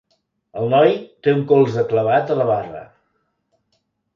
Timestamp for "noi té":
0.73-1.35